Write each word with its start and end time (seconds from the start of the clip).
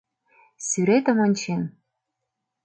Сӱретым 0.67 1.17
ончен 1.25 1.61